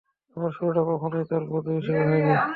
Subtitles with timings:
[0.37, 2.31] আমার শুরুটা কখনোই তার বধূ হিসেবে হয়নি।